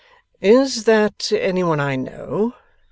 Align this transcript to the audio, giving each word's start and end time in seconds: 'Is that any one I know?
'Is 0.41 0.85
that 0.85 1.31
any 1.31 1.61
one 1.63 1.79
I 1.79 1.95
know? 1.95 2.55